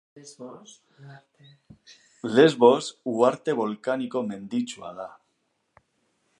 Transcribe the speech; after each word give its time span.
Lesbos 2.37 2.81
uharte 3.13 3.57
bolkaniko 3.61 4.27
menditsua 4.33 4.93
da. 5.03 5.07